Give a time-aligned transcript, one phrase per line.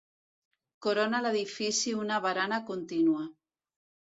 [0.85, 3.25] Corona l'edifici una barana continua.